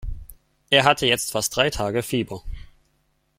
Er 0.71 0.83
hatte 0.83 1.05
jetzt 1.05 1.29
fast 1.31 1.55
drei 1.55 1.69
Tage 1.69 2.01
Fieber. 2.01 2.41